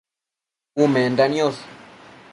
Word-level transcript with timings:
Umenda 0.83 1.23
niosh 1.31 1.63